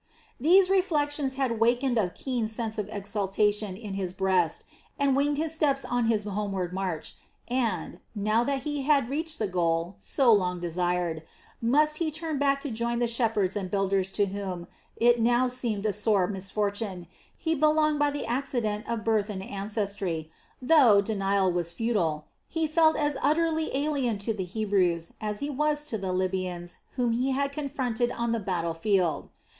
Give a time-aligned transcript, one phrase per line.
[0.39, 4.63] These reflections had awakened a keen sense of exultation in his breast
[4.97, 7.13] and winged his steps on his homeward march
[7.47, 11.21] and, now that he had reached the goal, so long desired,
[11.61, 15.85] must he turn back to join the shepherds and builders to whom it now seemed
[15.85, 17.05] a sore misfortune
[17.37, 22.95] he belonged by the accident of birth and ancestry, though, denial was futile, he felt
[22.95, 27.51] as utterly alien to the Hebrews as he was to the Libyans whom he had
[27.51, 29.29] confronted on the battle field.